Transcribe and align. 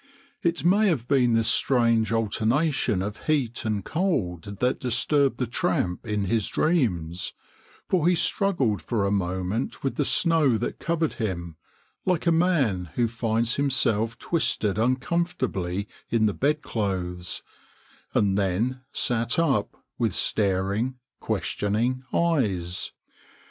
It 0.41 0.65
may 0.65 0.87
have 0.87 1.07
been 1.07 1.33
this 1.35 1.47
strange 1.47 2.11
alternation 2.11 3.03
of 3.03 3.25
heat 3.27 3.65
and 3.65 3.85
cold 3.85 4.45
that 4.57 4.79
disturbed 4.79 5.37
the 5.37 5.45
tramp 5.45 6.07
in 6.07 6.25
his 6.25 6.47
dreams, 6.47 7.33
for 7.87 8.07
he 8.07 8.15
struggled 8.15 8.81
for 8.81 9.05
a 9.05 9.11
moment 9.11 9.83
with 9.83 9.97
the 9.97 10.03
snow 10.03 10.57
that 10.57 10.79
covered 10.79 11.13
him, 11.21 11.55
like 12.03 12.25
a 12.25 12.31
man 12.31 12.85
who 12.95 13.07
finds 13.07 13.57
himself 13.57 14.17
twisted 14.17 14.79
uncomfortably 14.79 15.87
in 16.09 16.25
the 16.25 16.33
bed 16.33 16.63
clothes, 16.63 17.43
and 18.15 18.39
then 18.39 18.81
sat 18.91 19.37
up 19.37 19.85
with 19.99 20.15
staring, 20.15 20.95
questioning 21.19 22.03
eyes. 22.11 22.91